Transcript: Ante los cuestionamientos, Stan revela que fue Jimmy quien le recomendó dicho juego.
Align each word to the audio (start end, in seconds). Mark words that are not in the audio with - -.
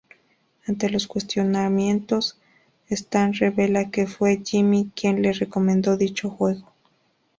Ante 0.65 0.89
los 0.89 1.05
cuestionamientos, 1.05 2.39
Stan 2.89 3.33
revela 3.33 3.91
que 3.91 4.07
fue 4.07 4.41
Jimmy 4.43 4.89
quien 4.95 5.21
le 5.21 5.31
recomendó 5.31 5.95
dicho 5.95 6.27
juego. 6.31 6.73